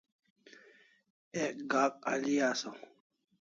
Ek 1.43 1.55
gak 1.71 1.93
al'i 2.13 2.35
asaw 2.49 2.77